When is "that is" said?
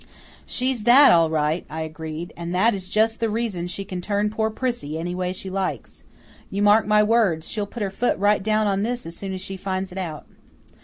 2.55-2.89